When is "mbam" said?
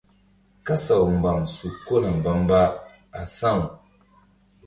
1.17-1.39